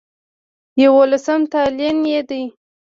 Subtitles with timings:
[0.83, 2.43] يوولسم تلين يې دی